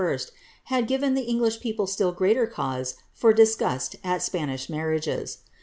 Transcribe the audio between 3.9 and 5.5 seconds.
at Spanish marriages.